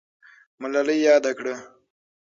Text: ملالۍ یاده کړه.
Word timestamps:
ملالۍ 0.61 0.97
یاده 1.07 1.31
کړه. 1.37 1.55